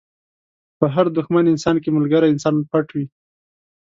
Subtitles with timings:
[0.79, 3.05] په هر دښمن انسان کې ملګری انسان پټ وي.